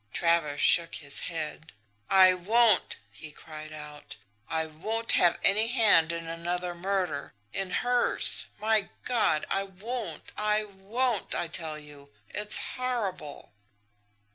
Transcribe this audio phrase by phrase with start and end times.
[0.11, 1.73] "Travers shook his head.
[2.09, 4.17] "'I won't!' he cried out.
[4.49, 8.47] 'I won't have any hand in another murder in hers!
[8.57, 12.11] My God, I won't I won't, I tell you!
[12.31, 13.53] It's horrible!'